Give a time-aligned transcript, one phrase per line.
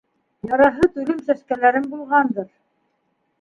[0.51, 2.49] Яраһы түлем-сәскәләрем булғандыр.